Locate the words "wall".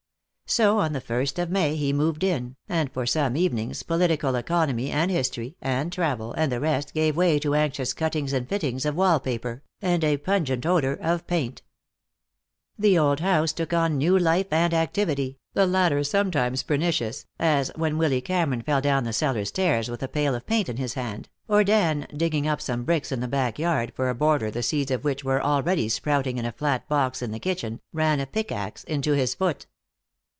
8.97-9.21